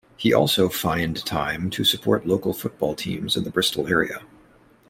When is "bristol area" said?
3.51-4.23